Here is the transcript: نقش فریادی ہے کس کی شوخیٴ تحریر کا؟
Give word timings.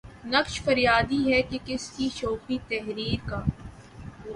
نقش 0.25 0.61
فریادی 0.61 1.21
ہے 1.27 1.41
کس 1.65 1.89
کی 1.97 2.09
شوخیٴ 2.15 2.67
تحریر 2.67 3.29
کا؟ 3.29 3.41